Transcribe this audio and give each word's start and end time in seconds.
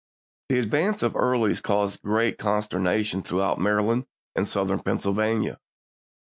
The 0.49 0.57
advance 0.57 1.03
of 1.03 1.15
Early 1.15 1.55
caused 1.57 2.01
great 2.01 2.39
consternation 2.39 3.21
throughout 3.21 3.59
Maryland 3.61 4.07
and 4.35 4.47
Southern 4.49 4.79
Pennsylvania. 4.79 5.59